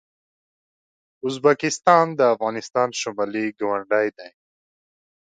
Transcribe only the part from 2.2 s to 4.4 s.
افغانستان شمالي ګاونډی دی.